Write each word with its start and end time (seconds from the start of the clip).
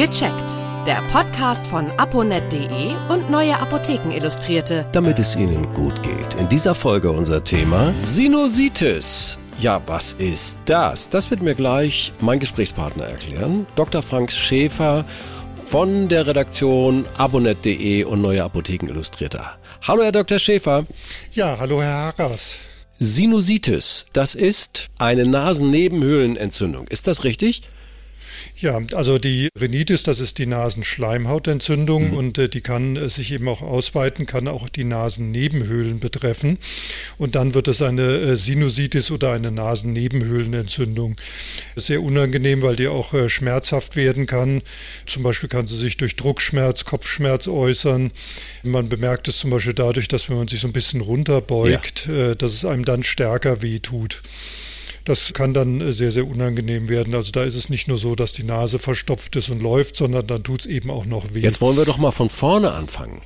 Gecheckt. 0.00 0.50
Der 0.86 1.02
Podcast 1.12 1.66
von 1.66 1.90
aponet.de 1.98 2.94
und 3.10 3.30
Neue 3.30 3.54
Apotheken 3.60 4.10
Illustrierte. 4.10 4.86
Damit 4.92 5.18
es 5.18 5.36
Ihnen 5.36 5.70
gut 5.74 6.02
geht. 6.02 6.40
In 6.40 6.48
dieser 6.48 6.74
Folge 6.74 7.12
unser 7.12 7.44
Thema 7.44 7.92
Sinusitis. 7.92 9.38
Ja, 9.60 9.82
was 9.84 10.14
ist 10.14 10.56
das? 10.64 11.10
Das 11.10 11.30
wird 11.30 11.42
mir 11.42 11.54
gleich 11.54 12.14
mein 12.18 12.40
Gesprächspartner 12.40 13.04
erklären. 13.04 13.66
Dr. 13.76 14.00
Frank 14.00 14.32
Schäfer 14.32 15.04
von 15.54 16.08
der 16.08 16.26
Redaktion 16.26 17.04
abonet.de 17.18 18.04
und 18.04 18.22
Neue 18.22 18.42
Apotheken 18.42 18.86
Illustrierter. 18.88 19.58
Hallo, 19.86 20.02
Herr 20.02 20.12
Dr. 20.12 20.38
Schäfer. 20.38 20.86
Ja, 21.32 21.58
hallo, 21.60 21.82
Herr 21.82 22.14
Harras. 22.18 22.56
Sinusitis, 22.94 24.06
das 24.14 24.34
ist 24.34 24.88
eine 24.98 25.24
Nasennebenhöhlenentzündung. 25.24 26.86
Ist 26.86 27.06
das 27.06 27.22
richtig? 27.24 27.64
Ja, 28.60 28.78
also 28.92 29.18
die 29.18 29.48
Rhinitis, 29.58 30.02
das 30.02 30.20
ist 30.20 30.36
die 30.36 30.44
Nasenschleimhautentzündung 30.44 32.08
Mhm. 32.10 32.14
und 32.16 32.36
äh, 32.38 32.48
die 32.50 32.60
kann 32.60 32.96
äh, 32.96 33.08
sich 33.08 33.32
eben 33.32 33.48
auch 33.48 33.62
ausweiten, 33.62 34.26
kann 34.26 34.48
auch 34.48 34.68
die 34.68 34.84
Nasennebenhöhlen 34.84 35.98
betreffen. 35.98 36.58
Und 37.16 37.36
dann 37.36 37.54
wird 37.54 37.68
es 37.68 37.80
eine 37.80 38.02
äh, 38.02 38.36
Sinusitis 38.36 39.10
oder 39.10 39.32
eine 39.32 39.50
Nasennebenhöhlenentzündung. 39.50 41.16
Sehr 41.76 42.02
unangenehm, 42.02 42.60
weil 42.60 42.76
die 42.76 42.88
auch 42.88 43.14
äh, 43.14 43.30
schmerzhaft 43.30 43.96
werden 43.96 44.26
kann. 44.26 44.60
Zum 45.06 45.22
Beispiel 45.22 45.48
kann 45.48 45.66
sie 45.66 45.78
sich 45.78 45.96
durch 45.96 46.16
Druckschmerz, 46.16 46.84
Kopfschmerz 46.84 47.48
äußern. 47.48 48.10
Man 48.62 48.90
bemerkt 48.90 49.26
es 49.28 49.38
zum 49.38 49.50
Beispiel 49.50 49.72
dadurch, 49.72 50.08
dass 50.08 50.28
wenn 50.28 50.36
man 50.36 50.48
sich 50.48 50.60
so 50.60 50.68
ein 50.68 50.74
bisschen 50.74 51.00
runterbeugt, 51.00 52.08
äh, 52.08 52.36
dass 52.36 52.52
es 52.52 52.66
einem 52.66 52.84
dann 52.84 53.04
stärker 53.04 53.62
wehtut. 53.62 54.20
Das 55.04 55.32
kann 55.32 55.54
dann 55.54 55.80
äh, 55.80 55.92
sehr, 55.92 56.12
sehr 56.12 56.26
unangenehm 56.26 56.88
werden. 56.88 57.14
Also 57.14 57.32
da 57.32 57.42
ist 57.44 57.54
es 57.54 57.68
nicht 57.68 57.88
nur 57.88 57.98
so, 57.98 58.14
dass 58.14 58.32
die 58.32 58.44
Nase 58.44 58.78
verstopft 58.78 59.34
ist 59.36 59.48
und 59.50 59.62
läuft, 59.62 59.96
sondern 59.96 60.26
dann 60.26 60.42
tut 60.42 60.60
es 60.60 60.66
eben 60.66 60.90
auch 60.90 61.06
noch 61.06 61.32
weh. 61.34 61.40
Jetzt 61.40 61.60
wollen 61.60 61.76
wir 61.76 61.84
doch 61.84 61.98
mal 61.98 62.10
von 62.10 62.28
vorne 62.28 62.72
anfangen. 62.72 63.20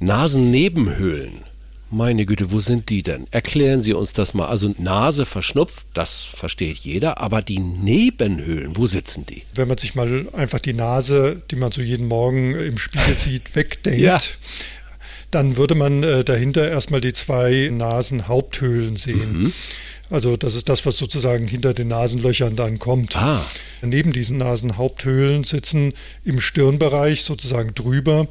Nasennebenhöhlen. 0.00 1.44
Meine 1.90 2.26
Güte, 2.26 2.52
wo 2.52 2.60
sind 2.60 2.90
die 2.90 3.02
denn? 3.02 3.26
Erklären 3.30 3.80
Sie 3.80 3.94
uns 3.94 4.12
das 4.12 4.34
mal. 4.34 4.46
Also 4.46 4.74
Nase 4.76 5.24
verschnupft, 5.24 5.86
das 5.94 6.20
versteht 6.20 6.76
jeder, 6.76 7.18
aber 7.18 7.40
die 7.40 7.60
Nebenhöhlen, 7.60 8.76
wo 8.76 8.84
sitzen 8.84 9.24
die? 9.24 9.42
Wenn 9.54 9.68
man 9.68 9.78
sich 9.78 9.94
mal 9.94 10.26
einfach 10.34 10.58
die 10.58 10.74
Nase, 10.74 11.42
die 11.50 11.56
man 11.56 11.72
so 11.72 11.80
jeden 11.80 12.06
Morgen 12.06 12.54
im 12.54 12.76
Spiegel 12.76 13.16
sieht, 13.16 13.56
wegdenkt, 13.56 14.00
Ja. 14.00 14.20
dann 15.30 15.56
würde 15.56 15.74
man 15.74 16.02
äh, 16.02 16.24
dahinter 16.24 16.68
erstmal 16.68 17.00
die 17.00 17.14
zwei 17.14 17.70
Nasenhaupthöhlen 17.72 18.96
sehen. 18.96 19.42
Mhm. 19.44 19.52
Also 20.10 20.36
das 20.36 20.54
ist 20.54 20.68
das, 20.68 20.86
was 20.86 20.96
sozusagen 20.96 21.46
hinter 21.46 21.74
den 21.74 21.88
Nasenlöchern 21.88 22.56
dann 22.56 22.78
kommt. 22.78 23.16
Ah. 23.16 23.44
Neben 23.82 24.12
diesen 24.12 24.38
Nasenhaupthöhlen 24.38 25.44
sitzen 25.44 25.92
im 26.24 26.40
Stirnbereich 26.40 27.22
sozusagen 27.22 27.74
drüber 27.74 28.26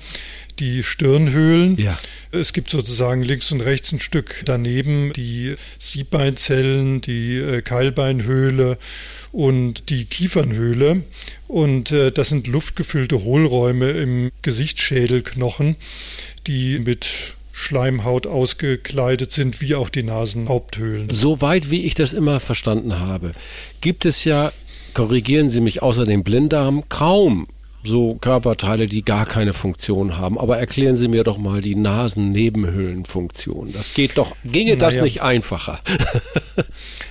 die 0.59 0.84
Stirnhöhlen. 0.84 1.78
Ja. 1.78 1.97
Es 2.31 2.52
gibt 2.52 2.69
sozusagen 2.69 3.22
links 3.22 3.52
und 3.52 3.61
rechts 3.61 3.92
ein 3.92 4.00
Stück 4.00 4.42
daneben 4.45 5.14
die 5.14 5.56
Siebbeinzellen, 5.80 7.02
die 7.02 7.38
äh, 7.38 7.61
Keilbeinhöhle 7.61 8.78
und 9.31 9.89
die 9.89 10.06
Kiefernhöhle. 10.06 11.03
Und 11.47 11.91
äh, 11.91 12.12
das 12.12 12.30
sind 12.30 12.47
luftgefüllte 12.47 13.23
Hohlräume 13.23 13.91
im 13.91 14.31
Gesichtsschädelknochen, 14.41 15.75
die 16.47 16.80
mit 16.80 17.08
Schleimhaut 17.59 18.27
ausgekleidet 18.27 19.31
sind, 19.31 19.61
wie 19.61 19.73
auch 19.73 19.89
die 19.89 20.03
Nasenhaupthöhlen. 20.03 21.09
Soweit 21.09 21.72
wie 21.72 21.86
ich 21.88 21.95
das 21.95 22.13
immer 22.13 22.39
verstanden 22.39 23.00
habe, 23.00 23.31
gibt 23.81 24.05
es 24.05 24.25
ja, 24.25 24.52
korrigieren 24.94 25.50
Sie 25.50 25.59
mich, 25.59 25.81
außer 25.81 26.05
dem 26.05 26.23
Blinddarm 26.23 26.83
kaum 26.88 27.47
so 27.83 28.16
Körperteile, 28.16 28.85
die 28.85 29.03
gar 29.03 29.25
keine 29.25 29.53
Funktion 29.53 30.17
haben. 30.17 30.38
Aber 30.38 30.59
erklären 30.59 30.95
Sie 30.95 31.08
mir 31.08 31.23
doch 31.23 31.39
mal 31.39 31.61
die 31.61 31.75
Nasennebenhöhlenfunktion. 31.75 33.73
Das 33.73 33.94
geht 33.94 34.17
doch, 34.19 34.35
ginge 34.45 34.78
das 34.78 34.95
Naja. 34.95 35.03
nicht 35.05 35.22
einfacher? 35.23 35.79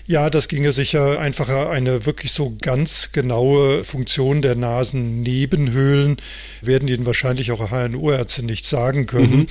Ja, 0.09 0.31
das 0.31 0.47
ginge 0.47 0.71
sicher 0.71 1.19
einfacher. 1.19 1.69
Eine 1.69 2.07
wirklich 2.07 2.31
so 2.31 2.57
ganz 2.61 3.11
genaue 3.11 3.83
Funktion 3.83 4.41
der 4.41 4.55
Nasennebenhöhlen 4.55 6.19
werden 6.63 6.87
Ihnen 6.87 7.07
wahrscheinlich 7.07 7.51
auch 7.51 7.73
HNO-Ärzte 7.73 8.45
nicht 8.45 8.67
sagen 8.67 9.07
können. 9.07 9.49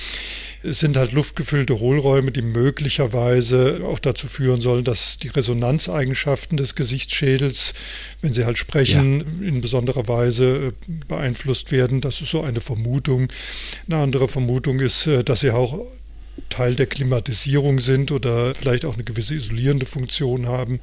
Es 0.63 0.79
sind 0.79 0.97
halt 0.97 1.11
luftgefüllte 1.11 1.79
Hohlräume, 1.79 2.31
die 2.31 2.41
möglicherweise 2.41 3.81
auch 3.85 3.99
dazu 3.99 4.27
führen 4.27 4.61
sollen, 4.61 4.83
dass 4.83 5.17
die 5.17 5.27
Resonanzeigenschaften 5.27 6.57
des 6.57 6.75
Gesichtsschädels, 6.75 7.73
wenn 8.21 8.33
sie 8.33 8.45
halt 8.45 8.57
sprechen, 8.57 9.41
in 9.43 9.61
besonderer 9.61 10.07
Weise 10.07 10.73
äh, 10.88 10.91
beeinflusst 11.07 11.71
werden. 11.71 12.01
Das 12.01 12.21
ist 12.21 12.31
so 12.31 12.41
eine 12.41 12.61
Vermutung. 12.61 13.27
Eine 13.88 14.01
andere 14.01 14.27
Vermutung 14.27 14.79
ist, 14.79 15.07
äh, 15.07 15.23
dass 15.23 15.41
sie 15.41 15.51
auch 15.51 15.79
Teil 16.50 16.75
der 16.75 16.85
Klimatisierung 16.85 17.79
sind 17.79 18.12
oder 18.12 18.53
vielleicht 18.56 18.85
auch 18.85 18.96
eine 18.96 19.03
gewisse 19.03 19.35
isolierende 19.35 19.85
Funktion 19.85 20.47
haben. 20.47 20.79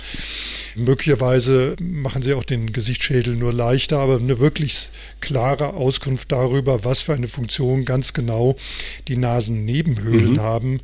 Möglicherweise 0.74 1.76
machen 1.80 2.22
sie 2.22 2.34
auch 2.34 2.44
den 2.44 2.72
Gesichtsschädel 2.72 3.36
nur 3.36 3.52
leichter, 3.52 3.98
aber 3.98 4.16
eine 4.16 4.38
wirklich 4.38 4.90
klare 5.20 5.74
Auskunft 5.74 6.32
darüber, 6.32 6.84
was 6.84 7.00
für 7.00 7.14
eine 7.14 7.28
Funktion 7.28 7.84
ganz 7.84 8.12
genau 8.12 8.56
die 9.08 9.16
Nasennebenhöhlen 9.16 10.40
haben, 10.40 10.80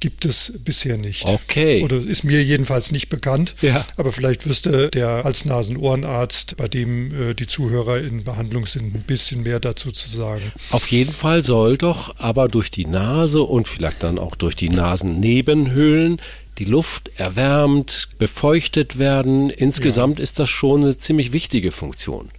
gibt 0.00 0.24
es 0.24 0.60
bisher 0.64 0.96
nicht. 0.96 1.26
Okay. 1.26 1.82
Oder 1.82 1.96
ist 1.96 2.24
mir 2.24 2.42
jedenfalls 2.42 2.90
nicht 2.90 3.08
bekannt. 3.08 3.54
Ja. 3.60 3.84
Aber 3.96 4.12
vielleicht 4.12 4.46
wüsste 4.46 4.88
der 4.90 5.22
Hals-Nasen-Ohrenarzt, 5.24 6.56
bei 6.56 6.68
dem 6.68 7.30
äh, 7.30 7.34
die 7.34 7.46
Zuhörer 7.46 7.98
in 7.98 8.24
Behandlung 8.24 8.66
sind, 8.66 8.94
ein 8.94 9.02
bisschen 9.02 9.42
mehr 9.42 9.60
dazu 9.60 9.92
zu 9.92 10.08
sagen. 10.08 10.52
Auf 10.70 10.86
jeden 10.88 11.12
Fall 11.12 11.42
soll 11.42 11.76
doch 11.76 12.16
aber 12.18 12.48
durch 12.48 12.70
die 12.70 12.86
Nase 12.86 13.42
und 13.42 13.68
vielleicht 13.68 14.02
dann 14.02 14.18
auch 14.18 14.36
durch 14.36 14.56
die 14.56 14.70
Nasennebenhöhlen 14.70 16.20
die 16.58 16.64
Luft 16.64 17.10
erwärmt, 17.16 18.08
befeuchtet 18.18 18.98
werden. 18.98 19.48
Insgesamt 19.50 20.20
ist 20.20 20.38
das 20.38 20.50
schon 20.50 20.82
eine 20.82 20.96
ziemlich 20.96 21.32
wichtige 21.32 21.72
Funktion. 21.72 22.30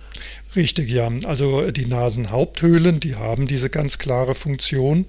Richtig, 0.55 0.89
ja. 0.89 1.09
Also 1.23 1.71
die 1.71 1.85
Nasenhaupthöhlen, 1.85 2.99
die 2.99 3.15
haben 3.15 3.47
diese 3.47 3.69
ganz 3.69 3.97
klare 3.97 4.35
Funktion. 4.35 5.05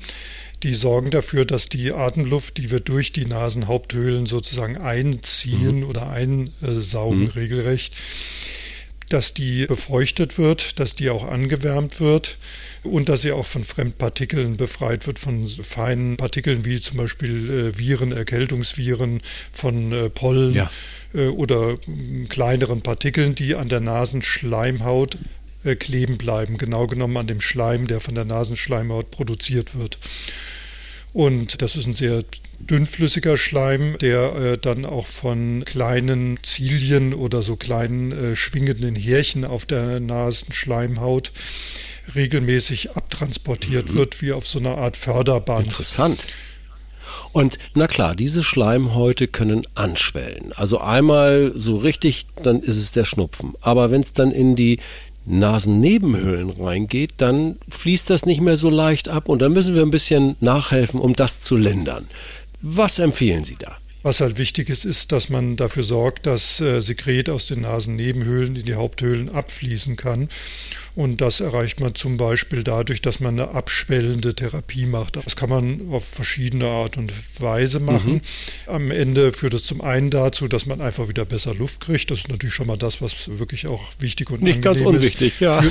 Die 0.63 0.75
sorgen 0.75 1.11
dafür, 1.11 1.45
dass 1.45 1.69
die 1.69 1.93
Atemluft, 1.93 2.57
die 2.57 2.71
wir 2.71 2.81
durch 2.81 3.13
die 3.13 3.27
Nasenhaupthöhlen 3.27 4.27
sozusagen 4.27 4.77
einziehen 4.77 5.83
oder 5.83 6.09
einsaugen 6.11 7.29
regelrecht, 7.29 7.95
dass 9.09 9.35
die 9.35 9.67
befeuchtet 9.67 10.39
wird, 10.39 10.79
dass 10.79 10.95
die 10.95 11.11
auch 11.11 11.29
angewärmt 11.29 12.01
wird 12.01 12.39
und 12.83 13.09
dass 13.09 13.23
sie 13.23 13.33
auch 13.33 13.47
von 13.47 13.65
Fremdpartikeln 13.65 14.57
befreit 14.57 15.07
wird, 15.07 15.19
von 15.19 15.47
feinen 15.47 16.17
Partikeln 16.17 16.65
wie 16.65 16.81
zum 16.81 16.97
Beispiel 16.97 17.73
äh, 17.75 17.79
Viren, 17.79 18.13
Erkältungsviren, 18.13 19.21
von 19.53 19.93
äh, 19.93 20.11
Pollen 20.11 20.55
Ja. 20.55 20.71
äh, 21.15 21.27
oder 21.27 21.77
mm, 21.87 22.29
kleineren 22.29 22.83
Partikeln, 22.83 23.35
die 23.35 23.55
an 23.55 23.69
der 23.69 23.81
Nasenschleimhaut 23.81 25.19
kleben 25.79 26.19
bleiben, 26.19 26.59
genau 26.59 26.89
genommen 26.89 27.17
an 27.17 27.29
dem 27.29 27.41
Schleim, 27.41 27.87
der 27.87 28.01
von 28.01 28.17
der 28.17 28.25
Nasenschleimhaut 28.25 29.13
produziert 29.13 29.79
wird. 29.79 29.97
Und 31.13 31.61
das 31.61 31.77
ist 31.77 31.87
ein 31.87 31.95
sehr 31.95 32.25
dünnflüssiger 32.59 33.37
Schleim, 33.37 33.99
der 33.99 34.35
äh, 34.35 34.59
dann 34.59 34.87
auch 34.87 35.07
von 35.07 35.65
kleinen 35.65 36.39
Zilien 36.43 37.13
oder 37.13 37.43
so 37.43 37.57
kleinen 37.57 38.13
äh, 38.13 38.37
schwingenden 38.37 38.95
Härchen 38.95 39.45
auf 39.45 39.67
der 39.67 40.01
Nasenschleimhaut 40.01 41.33
regelmäßig 42.15 42.97
abtransportiert 42.97 43.95
wird, 43.95 44.23
wie 44.23 44.33
auf 44.33 44.47
so 44.47 44.59
einer 44.59 44.79
Art 44.79 44.97
Förderband. 44.97 45.67
Interessant. 45.67 46.27
Und 47.33 47.59
na 47.75 47.87
klar, 47.87 48.15
diese 48.15 48.45
Schleimhäute 48.45 49.27
können 49.27 49.63
anschwellen. 49.75 50.53
Also 50.55 50.81
einmal 50.81 51.53
so 51.55 51.79
richtig, 51.79 52.27
dann 52.43 52.61
ist 52.61 52.77
es 52.77 52.93
der 52.93 53.05
Schnupfen. 53.05 53.55
Aber 53.61 53.91
wenn 53.91 54.03
es 54.03 54.13
dann 54.13 54.33
in 54.33 54.55
die 54.55 54.81
Nasennebenhöhlen 55.25 56.51
reingeht, 56.51 57.13
dann 57.19 57.57
fließt 57.69 58.11
das 58.11 58.27
nicht 58.27 58.41
mehr 58.41 58.57
so 58.57 58.71
leicht 58.71 59.09
ab 59.09 59.29
und 59.29 59.41
dann 59.41 59.53
müssen 59.53 59.75
wir 59.75 59.83
ein 59.83 59.91
bisschen 59.91 60.37
nachhelfen, 60.41 61.01
um 61.01 61.15
das 61.15 61.41
zu 61.41 61.57
lindern. 61.57 62.07
Was 62.61 62.99
empfehlen 62.99 63.45
Sie 63.45 63.57
da? 63.59 63.77
Was 64.03 64.21
halt 64.21 64.37
wichtig 64.37 64.69
ist, 64.69 64.85
ist, 64.85 65.13
dass 65.13 65.29
man 65.29 65.55
dafür 65.57 65.85
sorgt, 65.85 66.27
dass 66.27 66.61
äh, 66.61 66.81
Sekret 66.81 67.31
aus 67.31 67.47
den 67.47 67.61
Nasennebenhöhlen 67.61 68.57
in 68.57 68.65
die 68.65 68.75
Haupthöhlen 68.75 69.29
abfließen 69.29 69.95
kann. 69.95 70.29
Und 70.95 71.23
das 71.23 71.41
erreicht 71.41 71.81
man 71.81 71.95
zum 71.95 72.19
Beispiel 72.19 72.63
dadurch, 72.63 73.01
dass 73.01 73.19
man 73.19 73.39
eine 73.41 73.53
abschwellende 73.53 74.35
Therapie 74.35 74.85
macht. 74.85 75.17
Das 75.17 75.37
kann 75.37 75.49
man 75.49 75.89
auf 75.91 76.05
verschiedene 76.05 76.67
Art 76.67 76.99
und 76.99 77.13
Weise 77.39 77.81
machen. 77.81 78.21
Am 78.67 78.91
Ende 78.91 79.33
führt 79.33 79.55
es 79.55 79.65
zum 79.65 79.81
einen 79.81 80.11
dazu, 80.11 80.49
dass 80.49 80.67
man 80.67 80.83
einfach 80.83 81.09
wieder 81.09 81.25
besser 81.25 81.55
Luft 81.55 81.81
kriegt. 81.81 82.11
Das 82.11 82.19
ist 82.19 82.29
natürlich 82.29 82.55
schon 82.55 82.67
mal 82.67 82.77
das, 82.77 83.01
was 83.01 83.15
wirklich 83.39 83.67
auch 83.67 83.83
wichtig 84.01 84.31
und 84.31 84.43
Nicht 84.43 84.61
ganz 84.61 84.81
unwichtig, 84.81 85.35
ist. 85.35 85.41
ja. 85.41 85.63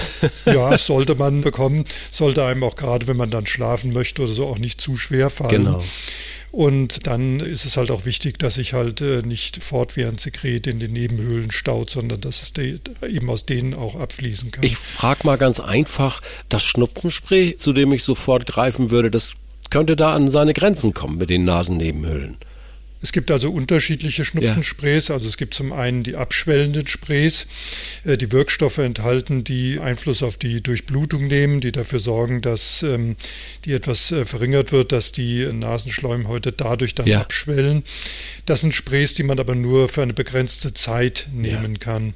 Ja, 0.46 0.76
sollte 0.80 1.14
man 1.14 1.42
bekommen. 1.42 1.86
Sollte 2.12 2.44
einem 2.44 2.64
auch 2.64 2.76
gerade, 2.76 3.06
wenn 3.06 3.18
man 3.18 3.30
dann 3.30 3.46
schlafen 3.46 3.94
möchte 3.94 4.24
oder 4.24 4.34
so, 4.34 4.48
auch 4.48 4.58
nicht 4.58 4.82
zu 4.82 4.98
schwer 4.98 5.30
fallen. 5.30 5.66
Genau. 5.66 5.84
Und 6.52 7.08
dann 7.08 7.40
ist 7.40 7.66
es 7.66 7.78
halt 7.78 7.92
auch 7.92 8.06
wichtig, 8.06 8.38
dass 8.38 8.56
sich 8.56 8.74
halt 8.74 9.00
äh, 9.00 9.22
nicht 9.22 9.64
fortwährend 9.64 10.20
Sekret 10.20 10.68
in 10.68 10.80
den 10.80 10.92
Nebenhöhlen 10.92 11.52
staut, 11.52 11.90
sondern 11.90 12.20
dass 12.20 12.42
es 12.42 12.54
eben 12.58 13.30
aus 13.30 13.46
denen 13.46 13.74
auch 13.74 13.96
abfließen 13.96 14.52
kann. 14.52 14.64
Ich 14.64 14.76
frage 14.76 15.22
mal 15.24 15.38
ganz 15.38 15.62
einfach, 15.62 16.22
das 16.50 16.64
Schnupfenspray, 16.64 17.56
zu 17.56 17.72
dem 17.72 17.94
ich 17.94 18.04
sofort 18.04 18.46
greifen 18.48 18.92
würde, 18.92 19.10
das 19.10 19.34
könnte 19.70 19.96
da 19.96 20.14
an 20.14 20.30
seine 20.30 20.54
Grenzen 20.54 20.94
kommen 20.94 21.18
mit 21.18 21.30
den 21.30 21.46
Nasennebenhöhlen. 21.46 22.38
Es 23.02 23.12
gibt 23.12 23.32
also 23.32 23.52
unterschiedliche 23.52 24.26
Schnupfensprays. 24.26 25.08
Ja. 25.08 25.16
Also 25.16 25.28
es 25.28 25.38
gibt 25.38 25.54
zum 25.54 25.74
einen 25.74 26.04
die 26.04 26.16
abschwellenden 26.16 26.88
Sprays, 26.88 27.48
äh, 28.06 28.18
die 28.18 28.32
Wirkstoffe 28.32 28.78
enthalten, 28.78 29.44
die 29.44 29.80
Einfluss 29.80 30.24
auf 30.24 30.38
die 30.38 30.62
Durchblutung 30.62 31.28
nehmen, 31.28 31.62
die 31.62 31.72
dafür 31.72 32.00
sorgen, 32.00 32.42
dass 32.42 32.84
ähm, 32.84 33.16
die 33.66 33.74
etwas 33.74 34.12
äh, 34.12 34.26
verringert 34.26 34.72
wird, 34.72 34.92
dass 34.92 35.12
die 35.12 35.46
Nasenschleimhäute 35.52 36.52
dadurch 36.52 36.96
dann 36.96 37.08
ja. 37.08 37.22
abschwellen. 37.22 37.84
Das 38.46 38.62
sind 38.62 38.74
Sprays, 38.74 39.14
die 39.14 39.24
man 39.24 39.40
aber 39.40 39.56
nur 39.56 39.90
für 39.90 40.02
eine 40.02 40.14
begrenzte 40.14 40.74
Zeit 40.74 41.28
nehmen 41.34 41.74
ja. 41.74 41.80
kann. 41.80 42.14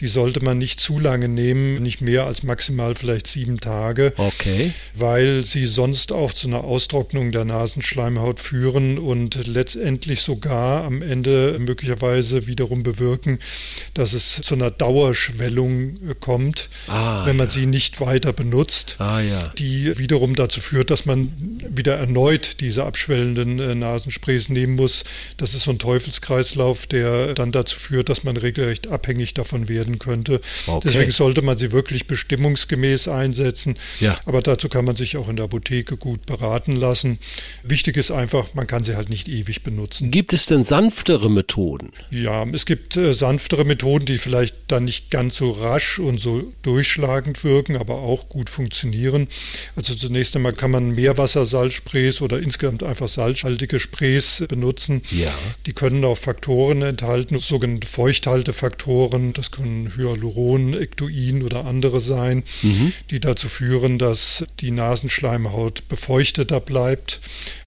Die 0.00 0.06
sollte 0.06 0.42
man 0.42 0.58
nicht 0.58 0.80
zu 0.80 0.98
lange 0.98 1.28
nehmen, 1.28 1.82
nicht 1.82 2.00
mehr 2.00 2.24
als 2.24 2.42
maximal 2.42 2.94
vielleicht 2.94 3.26
sieben 3.26 3.60
Tage. 3.60 4.12
Okay. 4.16 4.72
Weil 4.94 5.44
sie 5.44 5.64
sonst 5.64 6.12
auch 6.12 6.32
zu 6.32 6.48
einer 6.48 6.64
Austrocknung 6.64 7.32
der 7.32 7.44
Nasenschleimhaut 7.44 8.40
führen 8.40 8.98
und 8.98 9.46
letztendlich 9.46 10.22
sogar 10.22 10.84
am 10.84 11.02
Ende 11.02 11.58
möglicherweise 11.58 12.46
wiederum 12.46 12.82
bewirken, 12.82 13.38
dass 13.94 14.12
es 14.12 14.40
zu 14.42 14.54
einer 14.54 14.70
Dauerschwellung 14.70 15.90
äh, 16.10 16.14
kommt, 16.18 16.68
ah, 16.88 17.26
wenn 17.26 17.36
man 17.36 17.46
ja. 17.46 17.52
sie 17.52 17.66
nicht 17.66 18.00
weiter 18.00 18.32
benutzt, 18.32 18.96
ah, 18.98 19.20
ja. 19.20 19.48
die 19.58 19.96
wiederum 19.98 20.34
dazu 20.34 20.60
führt, 20.60 20.90
dass 20.90 21.06
man 21.06 21.32
wieder 21.68 21.96
erneut 21.96 22.60
diese 22.60 22.84
abschwellenden 22.84 23.58
äh, 23.58 23.74
Nasensprays 23.74 24.48
nehmen 24.48 24.76
muss. 24.76 25.04
Das 25.36 25.54
ist 25.54 25.67
so 25.68 25.72
ein 25.72 25.78
Teufelskreislauf, 25.78 26.86
der 26.86 27.34
dann 27.34 27.52
dazu 27.52 27.78
führt, 27.78 28.08
dass 28.08 28.24
man 28.24 28.38
regelrecht 28.38 28.88
abhängig 28.88 29.34
davon 29.34 29.68
werden 29.68 29.98
könnte. 29.98 30.40
Okay. 30.66 30.80
Deswegen 30.84 31.10
sollte 31.12 31.42
man 31.42 31.58
sie 31.58 31.72
wirklich 31.72 32.06
bestimmungsgemäß 32.06 33.08
einsetzen. 33.08 33.76
Ja. 34.00 34.18
Aber 34.24 34.40
dazu 34.40 34.70
kann 34.70 34.86
man 34.86 34.96
sich 34.96 35.18
auch 35.18 35.28
in 35.28 35.36
der 35.36 35.44
Apotheke 35.44 35.98
gut 35.98 36.24
beraten 36.24 36.72
lassen. 36.72 37.18
Wichtig 37.62 37.98
ist 37.98 38.10
einfach, 38.10 38.54
man 38.54 38.66
kann 38.66 38.82
sie 38.82 38.96
halt 38.96 39.10
nicht 39.10 39.28
ewig 39.28 39.62
benutzen. 39.62 40.10
Gibt 40.10 40.32
es 40.32 40.46
denn 40.46 40.64
sanftere 40.64 41.30
Methoden? 41.30 41.90
Ja, 42.10 42.46
es 42.48 42.64
gibt 42.64 42.96
äh, 42.96 43.14
sanftere 43.14 43.66
Methoden, 43.66 44.06
die 44.06 44.16
vielleicht 44.16 44.56
dann 44.68 44.84
nicht 44.84 45.10
ganz 45.10 45.36
so 45.36 45.50
rasch 45.50 45.98
und 45.98 46.18
so 46.18 46.50
durchschlagend 46.62 47.44
wirken, 47.44 47.76
aber 47.76 47.96
auch 47.96 48.30
gut 48.30 48.48
funktionieren. 48.48 49.28
Also 49.76 49.94
zunächst 49.94 50.34
einmal 50.34 50.54
kann 50.54 50.70
man 50.70 50.94
Meerwassersalzsprays 50.94 52.22
oder 52.22 52.38
insgesamt 52.38 52.82
einfach 52.82 53.08
salzhaltige 53.08 53.78
Sprays 53.78 54.44
benutzen. 54.48 55.02
Ja. 55.10 55.34
Die 55.68 55.74
können 55.74 56.02
auch 56.06 56.16
Faktoren 56.16 56.80
enthalten, 56.80 57.38
sogenannte 57.38 57.86
Feuchthaltefaktoren. 57.86 59.34
Das 59.34 59.50
können 59.50 59.92
Hyaluron, 59.94 60.72
Ektoin 60.72 61.42
oder 61.42 61.66
andere 61.66 62.00
sein, 62.00 62.42
mhm. 62.62 62.94
die 63.10 63.20
dazu 63.20 63.50
führen, 63.50 63.98
dass 63.98 64.46
die 64.60 64.70
Nasenschleimhaut 64.70 65.86
befeuchteter 65.88 66.60
bleibt. 66.60 67.20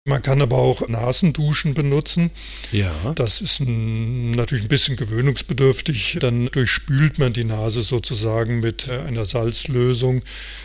Man 0.05 0.23
kann 0.23 0.41
aber 0.41 0.57
auch 0.57 0.87
Nasenduschen 0.87 1.75
benutzen. 1.75 2.31
Ja. 2.71 2.91
Das 3.13 3.39
ist 3.39 3.59
ein, 3.59 4.31
natürlich 4.31 4.65
ein 4.65 4.67
bisschen 4.67 4.95
gewöhnungsbedürftig. 4.95 6.17
Dann 6.19 6.47
durchspült 6.47 7.19
man 7.19 7.33
die 7.33 7.43
Nase 7.43 7.83
sozusagen 7.83 8.61
mit 8.61 8.87
äh, 8.87 8.97
einer 9.01 9.25
Salzlösung. 9.25 10.23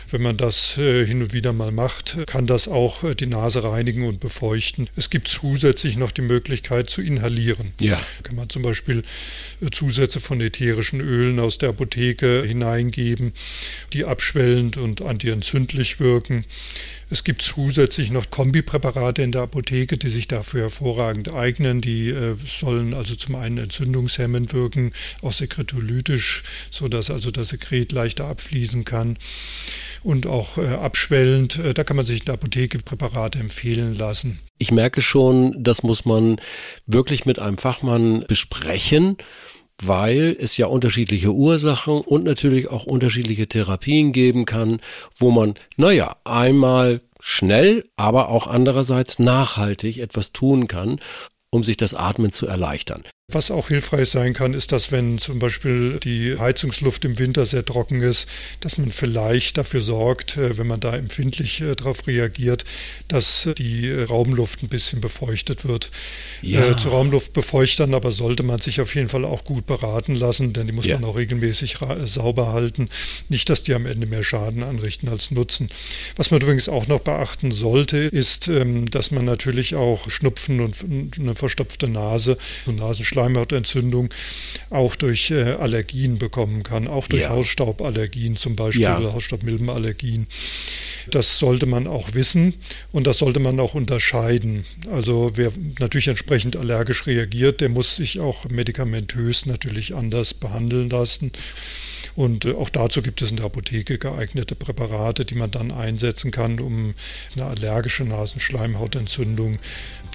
Wenn 0.09 0.23
man 0.23 0.37
das 0.37 0.79
äh, 0.79 1.05
hin 1.05 1.21
und 1.21 1.33
wieder 1.33 1.53
mal 1.53 1.71
macht, 1.71 2.17
kann 2.25 2.47
das 2.47 2.67
auch 2.67 3.03
äh, 3.03 3.13
die 3.13 3.27
Nase 3.27 3.63
reinigen 3.63 4.07
und 4.07 4.19
befeuchten. 4.21 4.89
Es 4.95 5.11
gibt 5.11 5.27
zusätzlich 5.27 5.97
noch 5.97 6.11
die 6.11 6.23
Möglichkeit 6.23 6.89
zu 6.89 7.03
inhalieren. 7.03 7.73
Ja. 7.79 7.93
Da 7.95 8.23
kann 8.23 8.37
man 8.37 8.49
zum 8.49 8.63
Beispiel 8.63 9.03
Zusätze 9.71 10.19
von 10.19 10.41
ätherischen 10.41 10.99
Ölen 10.99 11.39
aus 11.39 11.59
der 11.59 11.69
Apotheke 11.69 12.43
hineingeben, 12.43 13.33
die 13.93 14.03
abschwellend 14.03 14.77
und 14.77 15.03
antientzündlich 15.03 15.99
wirken. 15.99 16.43
Es 17.09 17.23
gibt 17.23 17.41
zusätzlich 17.41 18.11
noch 18.11 18.29
Kombipräparate 18.29 19.21
in 19.21 19.31
der 19.31 19.43
Apotheke, 19.43 19.97
die 19.97 20.09
sich 20.09 20.27
dafür 20.27 20.63
hervorragend 20.63 21.31
eignen. 21.31 21.79
Die 21.79 22.09
äh, 22.09 22.35
sollen 22.45 22.93
also 22.93 23.15
zum 23.15 23.35
einen 23.35 23.57
entzündungshemmend 23.57 24.53
wirken, 24.53 24.91
auch 25.21 25.31
sekretolytisch, 25.31 26.43
sodass 26.69 27.09
also 27.09 27.31
das 27.31 27.49
Sekret 27.49 27.93
leichter 27.93 28.25
abfließen 28.25 28.83
kann 28.83 29.17
und 30.03 30.27
auch 30.27 30.57
äh, 30.57 30.67
abschwellend. 30.67 31.57
Äh, 31.59 31.73
da 31.73 31.85
kann 31.85 31.95
man 31.95 32.05
sich 32.05 32.19
in 32.19 32.25
der 32.25 32.33
Apotheke 32.33 32.79
Präparate 32.79 33.39
empfehlen 33.39 33.95
lassen. 33.95 34.39
Ich 34.57 34.71
merke 34.71 35.01
schon, 35.01 35.55
das 35.57 35.83
muss 35.83 36.03
man 36.03 36.35
wirklich 36.87 37.25
mit 37.25 37.39
einem 37.39 37.57
Fachmann 37.57 38.25
besprechen 38.27 39.15
weil 39.81 40.35
es 40.39 40.57
ja 40.57 40.67
unterschiedliche 40.67 41.31
Ursachen 41.31 42.01
und 42.01 42.23
natürlich 42.23 42.69
auch 42.69 42.85
unterschiedliche 42.85 43.47
Therapien 43.47 44.11
geben 44.11 44.45
kann, 44.45 44.79
wo 45.15 45.31
man, 45.31 45.53
naja, 45.75 46.15
einmal 46.23 47.01
schnell, 47.19 47.85
aber 47.95 48.29
auch 48.29 48.47
andererseits 48.47 49.19
nachhaltig 49.19 49.99
etwas 49.99 50.31
tun 50.31 50.67
kann, 50.67 50.99
um 51.49 51.63
sich 51.63 51.77
das 51.77 51.93
Atmen 51.93 52.31
zu 52.31 52.47
erleichtern. 52.47 53.03
Was 53.33 53.51
auch 53.51 53.67
hilfreich 53.67 54.07
sein 54.07 54.31
kann, 54.31 54.53
ist, 54.53 54.71
dass 54.71 54.89
wenn 54.93 55.17
zum 55.17 55.37
Beispiel 55.37 55.99
die 56.01 56.37
Heizungsluft 56.39 57.03
im 57.03 57.19
Winter 57.19 57.45
sehr 57.45 57.65
trocken 57.65 58.01
ist, 58.01 58.25
dass 58.61 58.77
man 58.77 58.89
vielleicht 58.89 59.57
dafür 59.57 59.81
sorgt, 59.81 60.37
äh, 60.37 60.57
wenn 60.57 60.67
man 60.67 60.79
da 60.79 60.95
empfindlich 60.95 61.59
äh, 61.59 61.75
darauf 61.75 62.07
reagiert, 62.07 62.63
dass 63.09 63.49
die 63.57 63.91
Raumluft 63.91 64.63
ein 64.63 64.69
bisschen 64.69 65.01
befeuchtet 65.01 65.67
wird. 65.67 65.91
Ja. 66.41 66.69
Äh, 66.69 66.77
zu 66.77 66.87
Raumluftbefeuchtern 66.87 67.93
aber 67.93 68.13
sollte 68.13 68.43
man 68.43 68.61
sich 68.61 68.79
auf 68.79 68.95
jeden 68.95 69.09
Fall 69.09 69.25
auch 69.25 69.43
gut 69.43 69.65
beraten 69.65 70.15
lassen, 70.15 70.53
denn 70.53 70.65
die 70.67 70.71
muss 70.71 70.85
ja. 70.85 70.97
man 70.97 71.09
auch 71.09 71.17
regelmäßig 71.17 71.79
sauber 72.05 72.53
halten. 72.53 72.87
Nicht, 73.27 73.49
dass 73.49 73.61
die 73.61 73.73
am 73.73 73.87
Ende 73.87 74.07
mehr 74.07 74.23
Schaden 74.23 74.63
anrichten 74.63 75.09
als 75.09 75.31
Nutzen. 75.31 75.69
Was 76.15 76.31
man 76.31 76.39
übrigens 76.39 76.69
auch 76.69 76.87
noch 76.87 77.01
beachten 77.01 77.51
sollte, 77.51 77.97
ist, 77.97 78.47
ähm, 78.47 78.89
dass 78.89 79.11
man 79.11 79.25
natürlich 79.25 79.75
auch 79.75 80.09
Schnupfen 80.09 80.61
und 80.61 80.77
eine 81.19 81.35
verstopfte 81.35 81.89
Nase, 81.89 82.37
so 82.65 82.71
Nasenschleim 82.71 83.16
Schleimhautentzündung 83.17 84.09
auch 84.69 84.95
durch 84.95 85.31
äh, 85.31 85.53
Allergien 85.53 86.19
bekommen 86.19 86.61
kann, 86.61 86.87
auch 86.87 87.07
durch 87.07 87.23
ja. 87.23 87.29
Hausstauballergien 87.29 88.37
zum 88.37 88.55
Beispiel 88.55 88.83
ja. 88.83 88.99
oder 88.99 89.13
Hausstaubmilbenallergien. 89.13 90.27
Das 91.09 91.39
sollte 91.39 91.65
man 91.65 91.87
auch 91.87 92.13
wissen 92.13 92.53
und 92.91 93.07
das 93.07 93.17
sollte 93.17 93.39
man 93.39 93.59
auch 93.59 93.73
unterscheiden. 93.73 94.65
Also 94.91 95.31
wer 95.35 95.51
natürlich 95.79 96.09
entsprechend 96.09 96.55
allergisch 96.57 97.07
reagiert, 97.07 97.61
der 97.61 97.69
muss 97.69 97.95
sich 97.95 98.19
auch 98.19 98.47
medikamentös 98.49 99.45
natürlich 99.45 99.95
anders 99.95 100.33
behandeln 100.33 100.89
lassen. 100.89 101.31
Und 102.17 102.45
äh, 102.45 102.53
auch 102.55 102.69
dazu 102.69 103.03
gibt 103.03 103.21
es 103.21 103.29
in 103.29 103.37
der 103.37 103.45
Apotheke 103.45 103.99
geeignete 103.99 104.55
Präparate, 104.55 105.23
die 105.23 105.35
man 105.35 105.51
dann 105.51 105.71
einsetzen 105.71 106.31
kann, 106.31 106.59
um 106.59 106.95
eine 107.35 107.45
allergische 107.45 108.03
Nasenschleimhautentzündung 108.05 109.59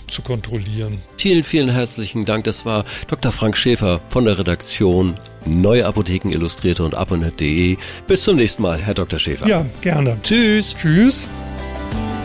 zu 0.09 0.21
kontrollieren. 0.23 1.01
Vielen, 1.17 1.45
vielen 1.45 1.71
herzlichen 1.71 2.25
Dank. 2.25 2.43
Das 2.45 2.67
war 2.67 2.85
Dr. 3.07 3.31
Frank 3.31 3.57
Schäfer 3.57 4.01
von 4.09 4.25
der 4.25 4.37
Redaktion 4.37 5.15
Neue 5.47 5.87
Apotheken 5.87 6.31
Illustrierte 6.31 6.83
und 6.83 6.97
abonnet.de. 6.97 7.77
Bis 8.09 8.23
zum 8.25 8.35
nächsten 8.37 8.63
Mal, 8.63 8.83
Herr 8.83 8.95
Dr. 8.95 9.21
Schäfer. 9.21 9.47
Ja, 9.47 9.65
gerne. 9.81 10.19
Tschüss. 10.25 10.75
Tschüss. 10.75 11.29